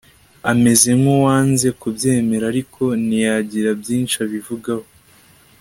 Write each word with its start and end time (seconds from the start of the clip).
ameze 0.51 0.89
nkuwanze 0.99 1.67
kubyemera 1.81 2.43
ariko 2.51 2.83
ntiyagira 3.05 3.69
byinshi 3.81 4.15
abivugaho 4.25 4.85